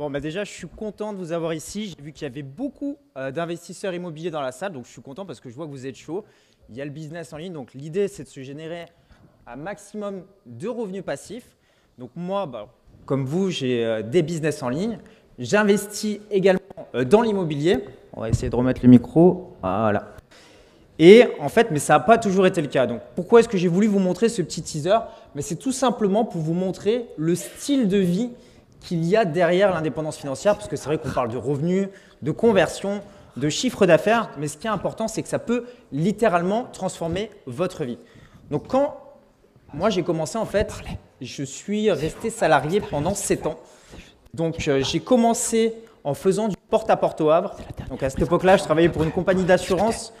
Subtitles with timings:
[0.00, 1.94] Bon, bah déjà, je suis content de vous avoir ici.
[1.94, 5.02] J'ai vu qu'il y avait beaucoup euh, d'investisseurs immobiliers dans la salle, donc je suis
[5.02, 6.24] content parce que je vois que vous êtes chaud.
[6.70, 8.86] Il y a le business en ligne, donc l'idée, c'est de se générer
[9.46, 11.54] un maximum de revenus passifs.
[11.98, 12.68] Donc moi, bah,
[13.04, 14.96] comme vous, j'ai euh, des business en ligne.
[15.38, 16.60] J'investis également
[16.94, 17.84] euh, dans l'immobilier.
[18.14, 19.54] On va essayer de remettre le micro.
[19.60, 20.14] Voilà.
[20.98, 22.86] Et en fait, mais ça n'a pas toujours été le cas.
[22.86, 24.96] Donc pourquoi est-ce que j'ai voulu vous montrer ce petit teaser?
[25.34, 28.30] Mais c'est tout simplement pour vous montrer le style de vie
[28.80, 31.88] qu'il y a derrière l'indépendance financière, parce que c'est vrai qu'on parle de revenus,
[32.22, 33.02] de conversion,
[33.36, 37.84] de chiffre d'affaires, mais ce qui est important, c'est que ça peut littéralement transformer votre
[37.84, 37.98] vie.
[38.50, 38.96] Donc quand
[39.72, 40.72] moi j'ai commencé en fait,
[41.20, 43.58] je suis resté salarié pendant 7 ans.
[44.34, 45.74] Donc euh, j'ai commencé
[46.04, 47.56] en faisant du porte-à-porte au Havre.
[47.88, 50.12] Donc à cette époque-là, je travaillais pour une compagnie d'assurance.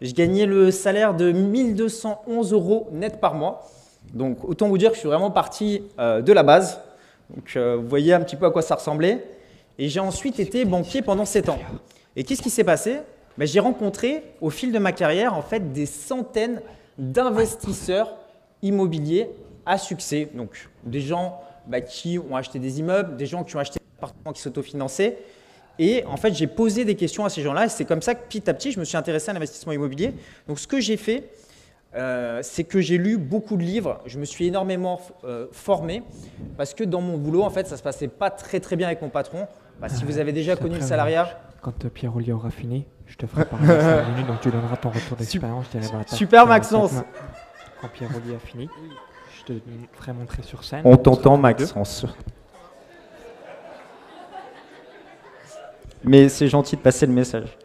[0.00, 3.68] Je gagnais le salaire de 1211 euros net par mois.
[4.12, 6.80] Donc autant vous dire que je suis vraiment parti euh, de la base.
[7.34, 9.24] Donc euh, vous voyez un petit peu à quoi ça ressemblait.
[9.78, 11.58] Et j'ai ensuite été banquier pendant 7 ans.
[12.14, 12.98] Et qu'est-ce qui s'est passé?
[13.36, 16.62] Ben, J'ai rencontré au fil de ma carrière en fait des centaines
[16.98, 18.16] d'investisseurs
[18.62, 19.28] immobiliers
[19.66, 20.28] à succès.
[20.34, 23.98] Donc des gens bah, qui ont acheté des immeubles, des gens qui ont acheté des
[23.98, 25.18] appartements qui s'autofinançaient.
[25.78, 27.66] Et en fait, j'ai posé des questions à ces gens-là.
[27.66, 30.14] Et c'est comme ça que petit à petit, je me suis intéressé à l'investissement immobilier.
[30.48, 31.28] Donc ce que j'ai fait,
[31.94, 34.00] euh, c'est que j'ai lu beaucoup de livres.
[34.06, 36.02] Je me suis énormément euh, formé
[36.56, 39.00] parce que dans mon boulot, en fait, ça se passait pas très très bien avec
[39.02, 39.46] mon patron.
[39.80, 41.40] Bah, si vous avez déjà connu le salariat.
[41.62, 43.66] Quand euh, Pierre-Olivier aura fini, je te ferai parler
[44.10, 45.66] minutes, donc tu donneras ton retour d'expérience.
[46.06, 46.94] Super Maxence
[47.80, 48.68] Quand Pierre-Olivier a fini,
[49.38, 49.60] je te
[49.94, 50.82] ferai montrer sur scène.
[50.84, 52.06] On t'entend Maxence.
[56.04, 57.56] Mais c'est gentil de passer le message.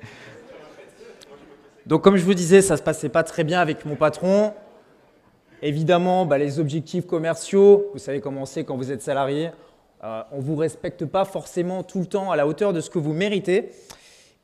[1.92, 4.54] Donc comme je vous disais, ça ne se passait pas très bien avec mon patron.
[5.62, 9.50] Évidemment, bah, les objectifs commerciaux, vous savez comment c'est quand vous êtes salarié,
[10.06, 12.90] euh, on ne vous respecte pas forcément tout le temps à la hauteur de ce
[12.90, 13.74] que vous méritez.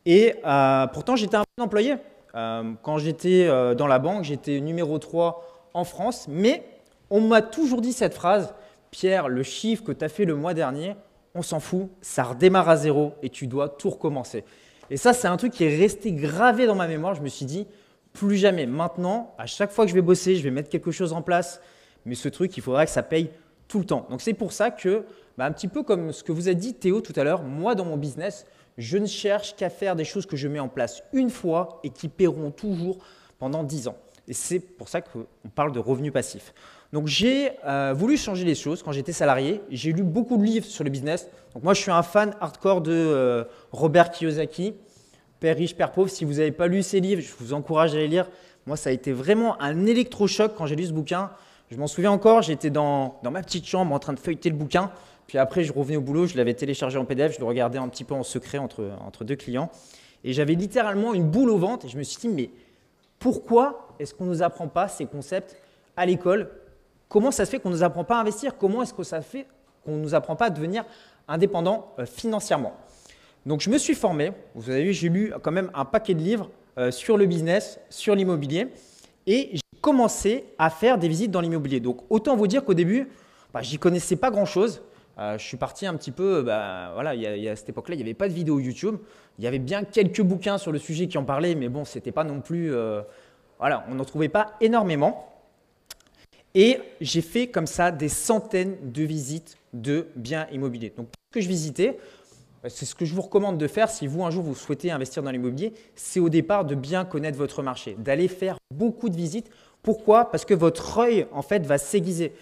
[0.05, 1.95] Et euh, pourtant, j'étais un bon employé.
[2.35, 6.25] Euh, quand j'étais dans la banque, j'étais numéro 3 en France.
[6.27, 6.65] Mais
[7.09, 8.53] on m'a toujours dit cette phrase,
[8.91, 10.97] Pierre, le chiffre que tu as fait le mois dernier,
[11.33, 14.43] on s'en fout, ça redémarre à zéro et tu dois tout recommencer.
[14.89, 17.15] Et ça, c'est un truc qui est resté gravé dans ma mémoire.
[17.15, 17.67] Je me suis dit,
[18.13, 18.65] plus jamais.
[18.65, 21.61] Maintenant, à chaque fois que je vais bosser, je vais mettre quelque chose en place.
[22.05, 23.29] Mais ce truc, il faudra que ça paye
[23.67, 24.07] tout le temps.
[24.09, 25.03] Donc c'est pour ça que,
[25.37, 27.75] bah, un petit peu comme ce que vous a dit Théo tout à l'heure, moi
[27.75, 28.45] dans mon business,
[28.77, 31.89] je ne cherche qu'à faire des choses que je mets en place une fois et
[31.89, 32.99] qui paieront toujours
[33.39, 33.97] pendant 10 ans.
[34.27, 36.53] Et c'est pour ça qu'on parle de revenus passifs.
[36.93, 39.61] Donc j'ai euh, voulu changer les choses quand j'étais salarié.
[39.69, 41.27] J'ai lu beaucoup de livres sur le business.
[41.53, 44.73] Donc moi je suis un fan hardcore de euh, Robert Kiyosaki,
[45.39, 46.09] Père riche, Père pauvre.
[46.09, 48.29] Si vous n'avez pas lu ces livres, je vous encourage à les lire.
[48.65, 51.31] Moi ça a été vraiment un électrochoc quand j'ai lu ce bouquin.
[51.69, 54.91] Je m'en souviens encore, j'étais dans, ma petite chambre en train de feuilleter le bouquin.
[55.27, 57.89] Puis après je revenais au boulot, je l'avais téléchargé en PDF, je le regardais un
[57.89, 59.69] petit peu en secret entre, entre deux clients.
[60.23, 62.49] Et j'avais littéralement une boule au ventre et je me suis dit mais
[63.19, 65.57] pourquoi est-ce qu'on ne nous apprend pas ces concepts
[65.97, 66.49] à l'école
[67.09, 68.57] Comment ça se fait qu'on ne nous apprend pas à investir?
[68.57, 69.45] Comment est-ce que ça fait
[69.85, 70.83] qu'on ne nous apprend pas à devenir
[71.27, 72.75] indépendant euh, financièrement?
[73.45, 76.19] Donc je me suis formé, vous avez vu, j'ai lu quand même un paquet de
[76.19, 78.67] livres euh, sur le business, sur l'immobilier,
[79.25, 81.79] et j'ai commencé à faire des visites dans l'immobilier.
[81.79, 83.07] Donc autant vous dire qu'au début,
[83.53, 84.81] bah, j'y connaissais pas grand-chose.
[85.17, 87.95] Euh, je suis parti un petit peu, bah, voilà, il y, a, à cette époque-là,
[87.95, 88.97] il n'y avait pas de vidéo YouTube.
[89.39, 92.11] Il y avait bien quelques bouquins sur le sujet qui en parlaient, mais bon, c'était
[92.11, 92.73] pas non plus,
[93.59, 95.36] voilà, on n'en trouvait pas énormément.
[96.59, 100.91] Et j'ai fait comme ça des centaines de visites de biens immobiliers.
[100.97, 101.99] Donc, ce que je visitais,
[102.65, 104.89] euh, c'est ce que je vous recommande de faire si vous, un jour, vous souhaitez
[104.89, 109.15] investir dans l'immobilier, c'est au départ de bien connaître votre marché, d'aller faire beaucoup de
[109.15, 109.51] visites.
[109.83, 110.31] Pourquoi?
[110.31, 112.33] Parce que votre œil, en fait, va s'aiguiser.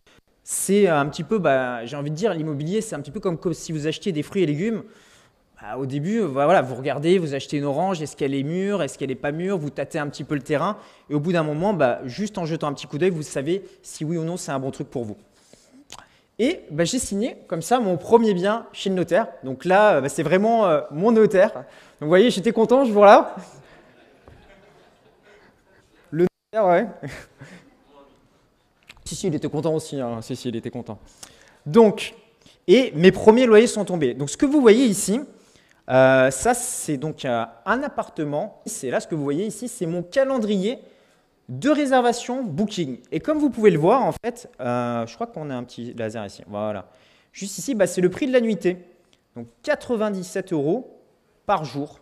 [0.45, 3.37] C'est un petit peu, bah, j'ai envie de dire, l'immobilier, c'est un petit peu comme
[3.53, 4.83] si vous achetiez des fruits et légumes.
[5.65, 8.83] Bah, au début, euh, voilà, vous regardez, vous achetez une orange, est-ce qu'elle est mûre,
[8.83, 10.77] est-ce qu'elle n'est pas mûre, vous tâtez un petit peu le terrain,
[11.09, 13.63] et au bout d'un moment, bah, juste en jetant un petit coup d'œil, vous savez
[13.81, 15.17] si oui ou non c'est un bon truc pour vous.
[16.37, 19.27] Et bah, j'ai signé comme ça mon premier bien chez le notaire.
[19.43, 21.63] Donc là, c'est vraiment euh, mon notaire.
[21.99, 23.35] Vous voyez, j'étais content, je vous là.
[26.11, 26.87] Le notaire, ouais.
[29.05, 29.99] si, si, il était content aussi.
[29.99, 30.21] Hein.
[30.21, 30.99] Si, si, il était content.
[31.65, 32.13] Donc,
[32.67, 34.13] et mes premiers loyers sont tombés.
[34.13, 35.21] Donc ce que vous voyez ici,
[35.89, 38.61] euh, ça, c'est donc euh, un appartement.
[38.65, 40.79] C'est là ce que vous voyez ici, c'est mon calendrier
[41.47, 42.99] de réservation Booking.
[43.11, 45.93] Et comme vous pouvez le voir, en fait, euh, je crois qu'on a un petit
[45.93, 46.43] laser ici.
[46.47, 46.87] Voilà.
[47.31, 48.77] Juste ici, bah, c'est le prix de la nuitée.
[49.35, 50.99] Donc 97 euros
[51.45, 51.99] par jour.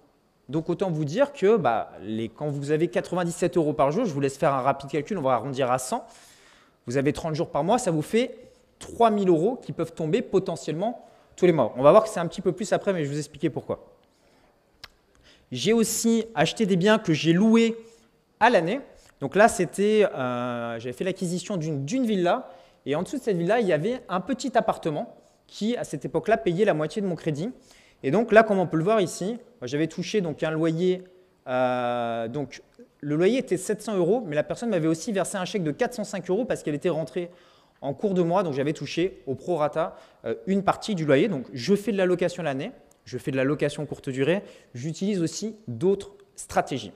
[0.50, 1.91] Donc autant vous dire que bah,
[2.35, 5.21] quand vous avez 97 euros par jour, je vous laisse faire un rapide calcul, on
[5.21, 6.06] va arrondir à 100.
[6.85, 8.38] Vous avez 30 jours par mois, ça vous fait
[8.80, 11.74] 3000 euros qui peuvent tomber potentiellement tous les mois.
[11.77, 13.50] On va voir que c'est un petit peu plus après, mais je vais vous expliquer
[13.50, 13.85] pourquoi.
[15.51, 17.77] J'ai aussi acheté des biens que j'ai loués
[18.39, 18.81] à l'année.
[19.21, 22.50] Donc là, c'était, euh, j'avais fait l'acquisition d'une villa,
[22.85, 25.15] et en dessous de cette villa, il y avait un petit appartement
[25.47, 27.51] qui, à cette époque-là, payait la moitié de mon crédit.
[28.01, 31.03] Et donc là, comme on peut le voir ici, j'avais touché donc un loyer.
[31.47, 32.62] Euh, donc
[33.00, 36.30] le loyer était 700 euros, mais la personne m'avait aussi versé un chèque de 405
[36.30, 37.30] euros parce qu'elle était rentrée
[37.83, 41.27] en cours de mois, donc j'avais touché au prorata euh, une partie du loyer.
[41.27, 42.71] Donc je fais de la location l'année,
[43.06, 44.41] je fais de la location courte durée,
[44.74, 46.94] j'utilise aussi d'autres stratégies.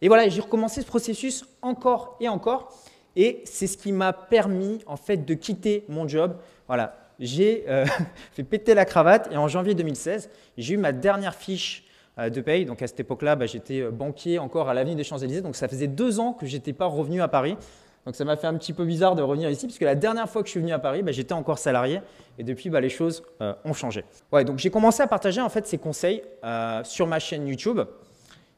[0.00, 2.74] Et voilà, j'ai recommencé ce processus encore et encore,
[3.14, 6.36] et c'est ce qui m'a permis en fait de quitter mon job.
[6.66, 7.84] Voilà, j'ai euh,
[8.32, 11.84] fait péter la cravate et en janvier 2016, j'ai eu ma dernière fiche
[12.18, 12.64] euh, de paye.
[12.64, 15.88] Donc à cette époque-là, bah, j'étais banquier encore à l'avenue des Champs-Élysées, donc ça faisait
[15.88, 17.58] deux ans que je n'étais pas revenu à Paris.
[18.04, 20.42] Donc ça m'a fait un petit peu bizarre de revenir ici, puisque la dernière fois
[20.42, 22.00] que je suis venu à Paris, bah, j'étais encore salarié,
[22.38, 24.04] et depuis, bah, les choses euh, ont changé.
[24.32, 27.80] Donc j'ai commencé à partager en fait ces conseils euh, sur ma chaîne YouTube.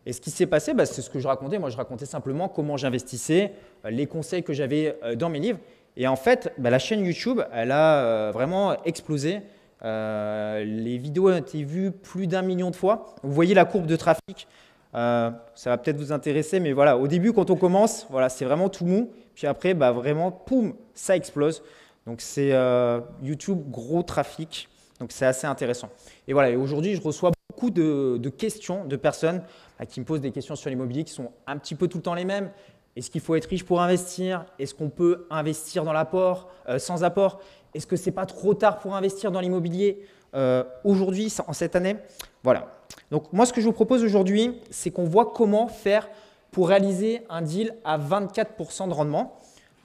[0.06, 1.58] Et ce qui s'est passé, bah, c'est ce que je racontais.
[1.58, 3.52] Moi, je racontais simplement comment j'investissais,
[3.84, 5.58] euh, les conseils que j'avais dans mes livres.
[5.96, 9.42] Et en fait, la chaîne YouTube, elle a vraiment explosé.
[9.80, 13.14] les vidéos ont été vues plus d'un million de fois.
[13.22, 14.48] Vous voyez la courbe de trafic.
[14.92, 18.68] ça va peut-être vous intéresser, mais voilà, au début, quand on commence, voilà, c'est vraiment
[18.68, 19.08] tout mou.
[19.34, 21.62] Puis après, bah, vraiment, poum, ça explose.
[22.06, 24.68] Donc c'est euh, YouTube, gros trafic.
[25.00, 25.88] Donc c'est assez intéressant.
[26.28, 29.42] Et voilà, aujourd'hui, je reçois beaucoup de, questions de personnes
[29.78, 32.02] bah, qui me posent des questions sur l'immobilier qui sont un petit peu tout le
[32.02, 32.50] temps les mêmes.
[32.96, 34.44] Est-ce qu'il faut être riche pour investir?
[34.58, 37.40] Est-ce qu'on peut investir dans l'apport, euh, sans apport?
[37.74, 40.06] Est-ce que c'est pas trop tard pour investir dans l'immobilier?
[40.34, 41.96] Euh, aujourd'hui, en cette année
[42.42, 42.68] Voilà.
[43.10, 46.08] Donc moi, ce que je vous propose aujourd'hui, c'est qu'on voit comment faire
[46.54, 49.36] pour réaliser un deal à 24% de rendement.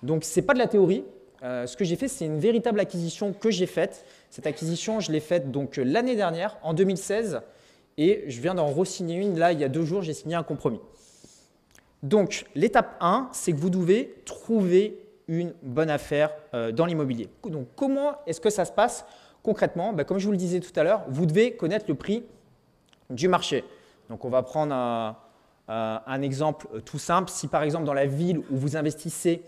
[0.04, 1.04] Donc, ce n'est pas de la théorie.
[1.42, 4.06] Euh, ce que j'ai fait, c'est une véritable acquisition que j'ai faite.
[4.30, 7.42] Cette acquisition, je l'ai faite donc l'année dernière, en 2016,
[7.98, 9.40] et je viens d'en re-signer une.
[9.40, 10.80] Là, il y a deux jours, j'ai signé un compromis.
[12.04, 17.30] Donc, l'étape 1, c'est que vous devez trouver une bonne affaire euh, dans l'immobilier.
[17.50, 19.06] Donc, comment est-ce que ça se passe
[19.42, 19.92] concrètement?
[19.92, 22.24] Ben, Comme je vous le disais tout à l'heure, vous devez connaître le prix
[23.10, 23.64] du marché.
[24.08, 25.29] Donc, on va prendre un, euh,
[25.70, 29.42] un exemple euh, tout simple, si par exemple dans la ville où vous investissez,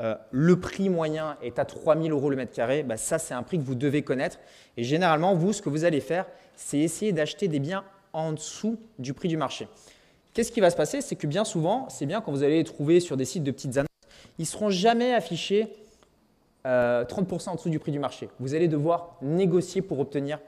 [0.00, 3.42] euh, le prix moyen est à 3000 euros le mètre carré, bah, ça c'est un
[3.42, 4.38] prix que vous devez connaître.
[4.76, 6.26] Et généralement, vous, ce que vous allez faire,
[6.56, 9.68] c'est essayer d'acheter des biens en dessous du prix du marché.
[10.34, 11.00] Qu'est-ce qui va se passer?
[11.00, 13.50] C'est que bien souvent, c'est bien quand vous allez les trouver sur des sites de
[13.50, 13.88] petites annonces,
[14.38, 15.68] ils ne seront jamais affichés
[16.64, 18.28] 30% en dessous du prix du marché.
[18.38, 20.38] Vous allez devoir négocier pour obtenir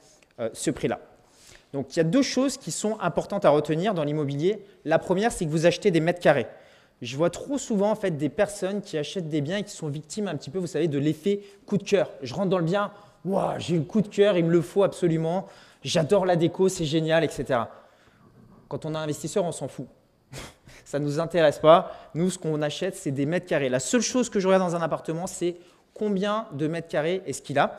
[0.52, 1.00] ce prix-là.
[1.72, 4.64] Donc il y a deux choses qui sont importantes à retenir dans l'immobilier.
[4.84, 6.46] La première, c'est que vous achetez des mètres carrés.
[7.00, 10.36] Je vois trop souvent des personnes qui achètent des biens et qui sont victimes un
[10.36, 12.10] petit peu, vous savez, de l'effet coup de cœur.
[12.22, 12.92] Je rentre dans le bien,
[13.58, 15.48] j'ai le coup de cœur, il me le faut absolument.
[15.82, 17.60] J'adore la déco, c'est génial, etc.
[18.68, 19.88] Quand on est investisseur, on s'en fout.
[20.84, 21.92] Ça ne nous intéresse pas.
[22.14, 23.68] Nous, ce qu'on achète, c'est des mètres carrés.
[23.68, 25.56] La seule chose que je regarde dans un appartement, c'est
[25.94, 27.78] combien de mètres carrés est-ce qu'il a.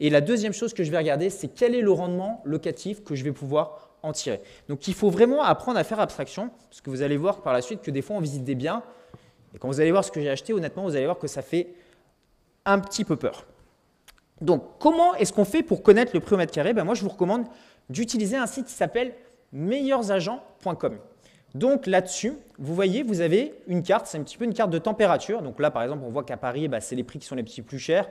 [0.00, 3.14] Et la deuxième chose que je vais regarder, c'est quel est le rendement locatif que
[3.14, 4.40] je vais pouvoir en tirer.
[4.68, 7.60] Donc il faut vraiment apprendre à faire abstraction, parce que vous allez voir par la
[7.60, 8.82] suite que des fois on visite des biens,
[9.54, 11.42] et quand vous allez voir ce que j'ai acheté, honnêtement, vous allez voir que ça
[11.42, 11.74] fait
[12.64, 13.44] un petit peu peur.
[14.40, 16.72] Donc comment est-ce qu'on fait pour connaître le prix au mètre carré?
[16.72, 17.44] Ben, Moi je vous recommande
[17.90, 19.12] d'utiliser un site qui s'appelle
[19.52, 20.98] meilleursagents.com.
[21.54, 24.78] Donc là-dessus, vous voyez, vous avez une carte, c'est un petit peu une carte de
[24.78, 25.42] température.
[25.42, 27.42] Donc là, par exemple, on voit qu'à Paris, ben, c'est les prix qui sont les
[27.42, 28.08] plus chers.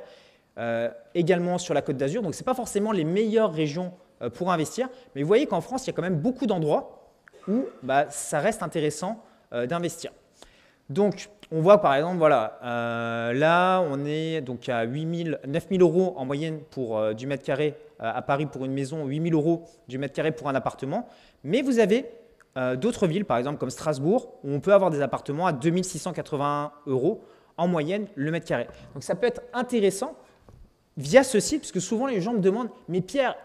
[0.59, 2.21] Euh, également sur la côte d'Azur.
[2.21, 5.61] Donc, ce n'est pas forcément les meilleures régions euh, pour investir, mais vous voyez qu'en
[5.61, 7.13] France, il y a quand même beaucoup d'endroits
[7.47, 9.23] où bah, ça reste intéressant
[9.53, 10.11] euh, d'investir.
[10.89, 16.13] Donc, on voit par exemple, voilà, là, on est donc à 8 9 000 euros
[16.17, 19.97] en moyenne pour du mètre carré à Paris pour une maison, 8 000 euros du
[19.97, 21.07] mètre carré pour un appartement.
[21.43, 22.05] Mais vous avez
[22.77, 27.21] d'autres villes, par exemple comme Strasbourg, où on peut avoir des appartements à 2681 euros
[27.57, 28.67] en moyenne le mètre carré.
[28.93, 30.15] Donc, ça peut être intéressant
[30.99, 33.35] via ce site, parce que souvent les gens me demandent, mais Pierre,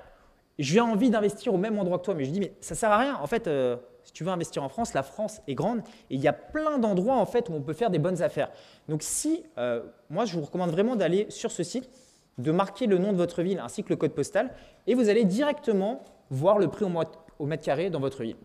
[0.59, 2.91] j'ai envie d'investir au même endroit que toi, mais je dis, mais ça ne sert
[2.91, 3.17] à rien.
[3.23, 5.79] En fait, euh, si tu veux investir en France, la France est grande
[6.11, 8.51] et il y a plein d'endroits en fait où on peut faire des bonnes affaires.
[8.89, 11.89] Donc si, euh, moi je vous recommande vraiment d'aller sur ce site,
[12.39, 14.51] de marquer le nom de votre ville ainsi que le code postal
[14.87, 18.37] et vous allez directement voir le prix au, mètre carré dans votre ville.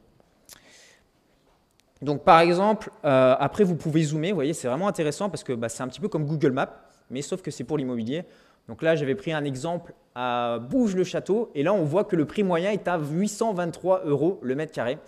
[2.01, 5.53] Donc par exemple, euh, après vous pouvez zoomer, vous voyez c'est vraiment intéressant parce que
[5.53, 6.73] bah, c'est un petit peu comme Google Maps,
[7.09, 8.23] mais sauf que c'est pour l'immobilier.
[8.69, 12.43] Donc là, j'avais pris un exemple à Bouge-le-Château, et là, on voit que le prix
[12.43, 14.99] moyen est à 823 euros le mètre carré.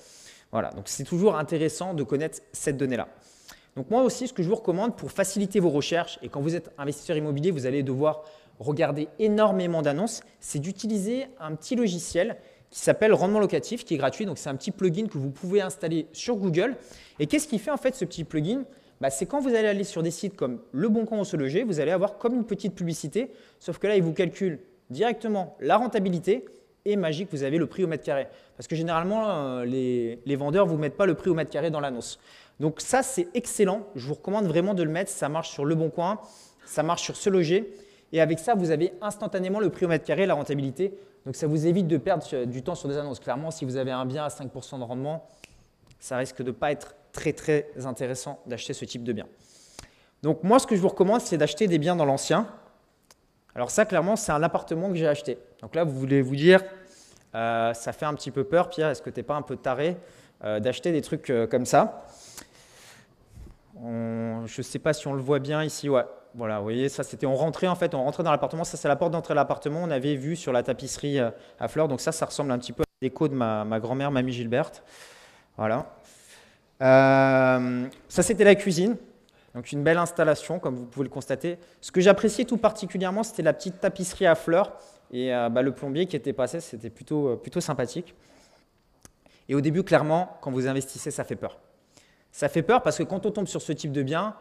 [0.52, 3.08] Voilà, donc c'est toujours intéressant de connaître cette donnée-là.
[3.76, 6.56] Donc moi aussi, ce que je vous recommande pour faciliter vos recherches, et quand vous
[6.56, 8.24] êtes investisseur immobilier, vous allez devoir
[8.60, 12.38] regarder énormément d'annonces, c'est d'utiliser un petit logiciel
[12.72, 14.26] qui s'appelle Rendement Locatif, qui est gratuit.
[14.26, 16.78] Donc, c'est un petit plugin que vous pouvez installer sur Google.
[17.20, 18.64] Et qu'est-ce qui fait en fait ce petit plugin?
[19.02, 21.36] Bah, C'est quand vous allez aller sur des sites comme Le Bon Coin ou Se
[21.36, 25.58] Loger, vous allez avoir comme une petite publicité, sauf que là, il vous calcule directement
[25.60, 26.46] la rentabilité
[26.86, 28.28] et magique, vous avez le prix au mètre carré.
[28.56, 31.52] Parce que généralement, euh, les, les vendeurs ne vous mettent pas le prix au mètre
[31.52, 32.20] carré dans l'annonce.
[32.60, 33.88] Donc ça, c'est excellent.
[33.96, 35.12] Je vous recommande vraiment de le mettre.
[35.12, 36.20] Ça marche sur Le Bon Coin,
[36.66, 37.74] ça marche sur Se Loger.
[38.14, 40.94] Et avec ça, vous avez instantanément le prix au mètre carré, la rentabilité.
[41.26, 43.20] Donc ça vous évite de perdre du temps sur des annonces.
[43.20, 45.28] Clairement, si vous avez un bien à 5% de rendement,
[46.00, 49.28] ça risque de ne pas être très très intéressant d'acheter ce type de bien.
[50.22, 52.48] Donc moi, ce que je vous recommande, c'est d'acheter des biens dans l'ancien.
[53.56, 55.38] Alors ça, clairement, c'est un appartement que j'ai acheté.
[55.62, 56.64] Donc là, vous voulez vous dire,
[57.36, 59.58] euh, ça fait un petit peu peur, Pierre, est-ce que tu n'es pas un peu
[59.58, 59.98] taré
[60.44, 62.06] euh, d'acheter des trucs euh, comme ça?
[63.84, 65.90] Je ne sais pas si on le voit bien ici.
[65.90, 66.06] Ouais.
[66.36, 68.64] Voilà, vous voyez, ça c'était, on rentrait en fait, on rentrait dans l'appartement.
[68.64, 69.82] Ça c'est la porte d'entrée de l'appartement.
[69.84, 71.88] On avait vu sur la tapisserie à fleurs.
[71.88, 74.84] Donc ça, ça ressemble un petit peu à l'écho de ma, ma grand-mère, mamie Gilberte.
[75.58, 75.88] Voilà.
[76.82, 78.98] Euh, ça c'était la cuisine.
[79.54, 81.58] Donc une belle installation, comme vous pouvez le constater.
[81.82, 84.78] Ce que j'appréciais tout particulièrement, c'était la petite tapisserie à fleurs
[85.12, 86.60] et euh, bah, le plombier qui était passé.
[86.62, 88.16] C'était plutôt, plutôt sympathique.
[89.50, 91.60] Et au début, clairement, quand vous investissez, ça fait peur.
[92.32, 94.36] Ça fait peur parce que quand on tombe sur ce type de bien,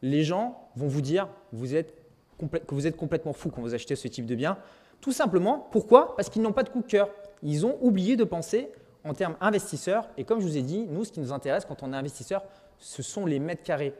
[0.00, 4.26] les gens vont vous dire que vous êtes complètement fou quand vous achetez ce type
[4.26, 4.56] de bien.
[5.00, 6.16] Tout simplement, pourquoi?
[6.16, 7.10] Parce qu'ils n'ont pas de coup de cœur.
[7.42, 8.70] Ils ont oublié de penser
[9.04, 10.08] en termes investisseurs.
[10.16, 12.42] Et comme je vous ai dit, nous, ce qui nous intéresse quand on est investisseur,
[12.78, 13.94] ce sont les mètres carrés.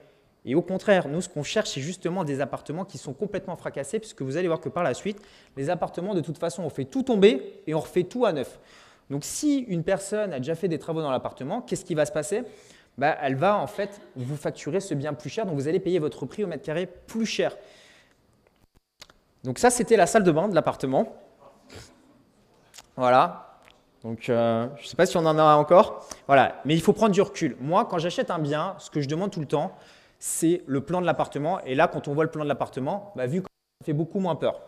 [0.46, 3.98] Et au contraire, nous, ce qu'on cherche, c'est justement des appartements qui sont complètement fracassés,
[3.98, 5.18] puisque vous allez voir que par la suite,
[5.56, 8.58] les appartements, de toute façon, on fait tout tomber et on refait tout à neuf.
[9.08, 12.12] Donc, si une personne a déjà fait des travaux dans l'appartement, qu'est-ce qui va se
[12.12, 12.42] passer?
[12.98, 15.98] Bah, elle va en fait vous facturer ce bien plus cher, donc vous allez payer
[15.98, 17.56] votre prix au mètre carré plus cher.
[19.42, 21.16] Donc ça, c'était la salle de bain de l'appartement.
[22.96, 23.53] Voilà.
[24.04, 26.06] Donc euh, je ne sais pas si on en a encore.
[26.26, 26.60] Voilà.
[26.64, 27.56] Mais il faut prendre du recul.
[27.60, 29.72] Moi, quand j'achète un bien, ce que je demande tout le temps,
[30.18, 31.60] c'est le plan de l'appartement.
[31.64, 34.36] Et là, quand on voit le plan de l'appartement, bah, vu ça fait beaucoup moins
[34.36, 34.60] peur.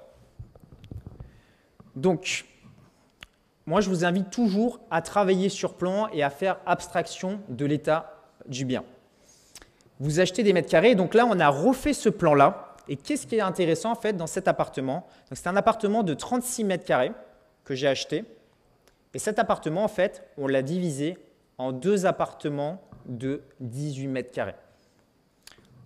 [1.94, 2.46] Donc,
[3.66, 8.22] moi, je vous invite toujours à travailler sur plan et à faire abstraction de l'état
[8.46, 8.84] du bien.
[9.98, 12.76] Vous achetez des mètres carrés, donc là on a refait ce plan-là.
[12.88, 15.06] Et qu'est-ce qui est intéressant en fait dans cet appartement?
[15.32, 17.12] C'est un appartement de 36 mètres carrés
[17.64, 18.24] que j'ai acheté.
[19.14, 21.18] Et cet appartement en fait, on l'a divisé
[21.58, 24.56] en deux appartements de 18 mètres carrés.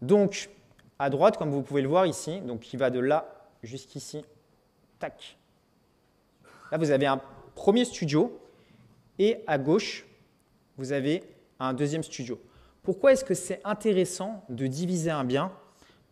[0.03, 0.51] Donc
[0.99, 4.25] à droite, comme vous pouvez le voir ici, donc qui va de là jusqu'ici,
[4.99, 5.39] tac.
[6.73, 7.21] Là vous avez un
[7.55, 8.39] premier studio
[9.19, 10.07] et à gauche,
[10.77, 11.23] vous avez
[11.59, 12.41] un deuxième studio.
[12.83, 15.53] Pourquoi est-ce que c'est intéressant de diviser un bien?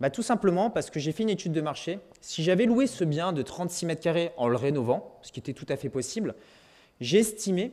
[0.00, 1.98] Bah, Tout simplement parce que j'ai fait une étude de marché.
[2.20, 5.54] Si j'avais loué ce bien de 36 mètres carrés en le rénovant, ce qui était
[5.54, 6.34] tout à fait possible,
[7.00, 7.72] j'ai estimé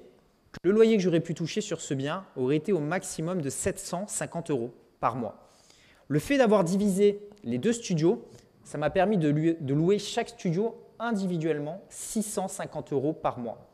[0.51, 3.50] que le loyer que j'aurais pu toucher sur ce bien aurait été au maximum de
[3.50, 5.50] 750 euros par mois.
[6.08, 8.24] Le fait d'avoir divisé les deux studios,
[8.63, 13.67] ça m'a permis de louer chaque studio individuellement 650 euros par mois.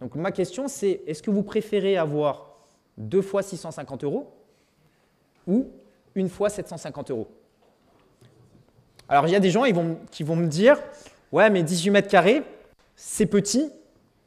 [0.00, 2.56] Donc ma question c'est, est-ce que vous préférez avoir
[2.96, 4.32] deux fois 650 euros
[5.46, 5.68] ou
[6.14, 7.28] une fois 750 euros?
[9.08, 9.64] Alors il y a des gens
[10.10, 10.78] qui vont me dire,
[11.32, 12.42] ouais mais 18 mètres carrés,
[12.96, 13.70] c'est petit,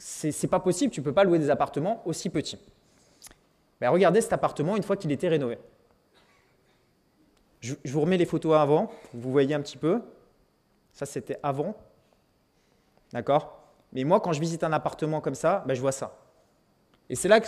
[0.05, 2.59] c'est pas possible, tu ne peux pas louer des appartements aussi petits.
[3.79, 5.57] Ben, regardez cet appartement une fois qu'il était rénové.
[7.61, 10.01] Je, vous remets les photos avant, vous voyez un petit peu.
[10.91, 11.73] Ça c'était avant.
[13.13, 13.63] D'accord?
[13.93, 16.17] Mais moi quand je visite un appartement comme ça, ben, je vois ça.
[17.09, 17.39] Et c'est là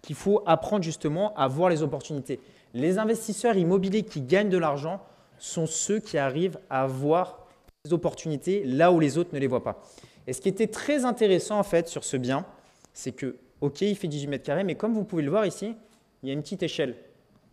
[0.00, 2.40] qu'il faut apprendre justement à voir les opportunités.
[2.74, 5.00] Les investisseurs immobiliers qui gagnent de l'argent
[5.38, 7.40] sont ceux qui arrivent à voir
[7.84, 9.82] les opportunités là où les autres ne les voient pas.
[10.26, 12.46] Et ce qui était très intéressant en fait sur ce bien,
[12.92, 15.74] c'est que, ok, il fait 18 mètres carrés, mais comme vous pouvez le voir ici,
[16.22, 16.96] il y a une petite échelle.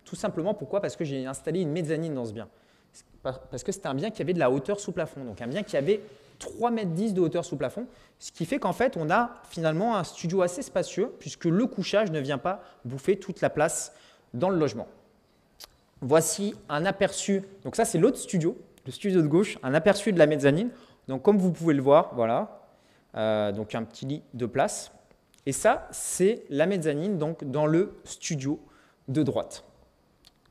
[0.06, 0.82] Tout simplement pourquoi?
[0.82, 2.48] Parce que j'ai installé une mezzanine dans ce bien.
[3.24, 5.64] Parce que c'était un bien qui avait de la hauteur sous plafond, donc un bien
[5.64, 6.02] qui avait
[6.40, 7.86] 3 mètres 10 de hauteur sous plafond,
[8.18, 12.10] ce qui fait qu'en fait on a finalement un studio assez spacieux puisque le couchage
[12.12, 13.94] ne vient pas bouffer toute la place
[14.34, 14.88] dans le logement.
[16.02, 17.44] Voici un aperçu.
[17.64, 20.72] Donc ça, c'est l'autre studio, le studio de gauche, un aperçu de la mezzanine.
[21.08, 22.61] Donc comme vous pouvez le voir, voilà,
[23.16, 24.92] euh, donc un petit lit de place.
[25.46, 28.60] Et ça, c'est la mezzanine donc dans le studio
[29.08, 29.64] de droite.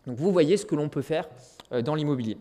[0.07, 1.29] Donc vous voyez ce que l'on peut faire
[1.73, 2.39] euh, dans l'immobilier.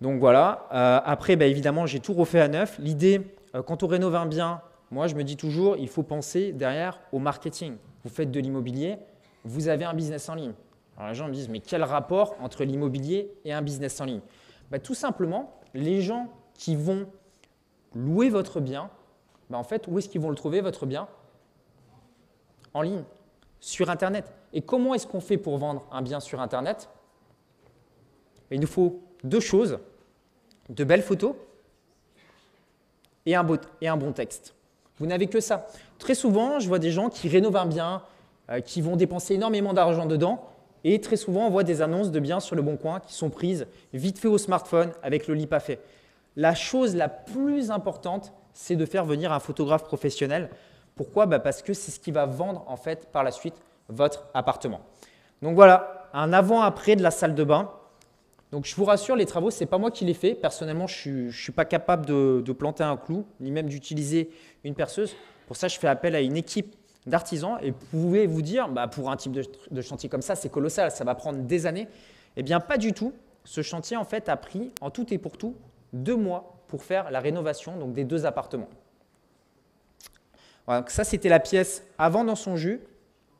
[0.00, 0.68] Donc voilà.
[0.72, 2.78] Euh, après, bah, évidemment, j'ai tout refait à neuf.
[2.78, 3.22] L'idée,
[3.64, 7.18] quand on rénove un bien, moi, je me dis toujours, il faut penser derrière au
[7.18, 7.76] marketing.
[8.04, 8.98] Vous faites de l'immobilier,
[9.44, 10.52] vous avez un business en ligne.
[10.96, 14.20] Alors les gens me disent, mais quel rapport entre l'immobilier et un business en ligne?
[14.70, 17.06] Bah, Tout simplement, les gens qui vont
[17.94, 18.90] louer votre bien,
[19.50, 21.08] bah, en fait, où est-ce qu'ils vont le trouver, votre bien?
[22.74, 23.04] En ligne,
[23.60, 24.32] sur Internet.
[24.52, 26.88] Et comment est-ce qu'on fait pour vendre un bien sur Internet?
[28.50, 29.78] Il nous faut deux choses,
[30.68, 31.34] de belles photos
[33.24, 34.54] et un, bon texte.
[34.98, 35.66] Vous n'avez que ça.
[35.98, 38.02] Très souvent, je vois des gens qui rénovent un bien,
[38.50, 40.48] euh, qui vont dépenser énormément d'argent dedans,
[40.84, 43.28] et très souvent, on voit des annonces de biens sur le Bon Coin qui sont
[43.28, 45.80] prises vite fait au smartphone avec le lit pas fait.
[46.36, 50.48] La chose la plus importante, c'est de faire venir un photographe professionnel.
[50.94, 51.26] Pourquoi?
[51.26, 53.54] Bah, Parce que c'est ce qui va vendre en fait par la suite
[53.88, 54.80] votre appartement.
[55.42, 57.70] Donc voilà, un avant-après de la salle de bain.
[58.52, 60.34] Donc je vous rassure, les travaux, ce n'est pas moi qui les fais.
[60.34, 64.30] Personnellement, je ne suis, pas capable de, planter un clou, ni même d'utiliser
[64.64, 65.14] une perceuse.
[65.46, 66.74] Pour ça, je fais appel à une équipe
[67.06, 67.58] d'artisans.
[67.62, 70.90] Et vous pouvez vous dire, bah, pour un type de, chantier comme ça, c'est colossal,
[70.90, 71.88] ça va prendre des années.
[72.36, 73.12] Eh bien, pas du tout.
[73.44, 75.56] Ce chantier, en fait, a pris, en tout et pour tout,
[75.92, 78.68] deux mois pour faire la rénovation donc des deux appartements.
[80.66, 82.80] Voilà, ça, c'était la pièce avant dans son jus,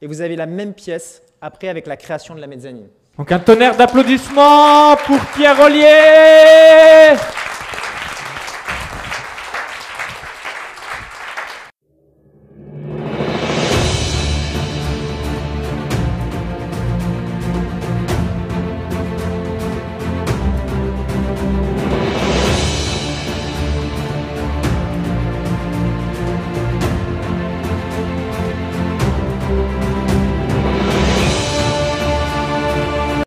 [0.01, 2.89] et vous avez la même pièce après avec la création de la mezzanine.
[3.19, 7.17] Donc un tonnerre d'applaudissements pour Pierre Ollier